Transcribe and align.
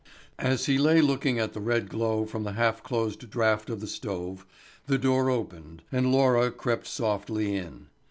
As 0.39 0.65
he 0.65 0.79
lay 0.79 0.99
looking 0.99 1.37
at 1.37 1.53
the 1.53 1.61
red 1.61 1.87
glow 1.87 2.25
from 2.25 2.43
the 2.43 2.53
half 2.53 2.81
closed 2.81 3.29
draught 3.29 3.69
of 3.69 3.81
the 3.81 3.85
stove, 3.87 4.47
the 4.87 4.97
door 4.97 5.29
opened, 5.29 5.83
and 5.91 6.11
Laura 6.11 6.49
crept 6.49 6.87
softly 6.87 7.55
in. 7.55 7.85